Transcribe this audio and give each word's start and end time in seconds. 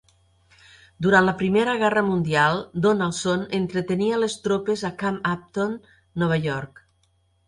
Durant 1.07 1.25
la 1.29 1.33
Primera 1.41 1.73
Guerra 1.81 2.01
Mundial, 2.07 2.57
Donaldson 2.85 3.43
entretenia 3.57 4.21
les 4.23 4.39
tropes 4.47 4.85
a 4.89 4.91
Camp 5.05 5.21
Upton, 5.33 5.77
Nova 6.25 6.41
York. 6.47 6.83